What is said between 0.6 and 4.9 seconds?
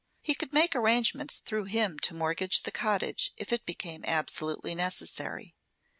arrangements through him to mortgage the cottage if it became absolutely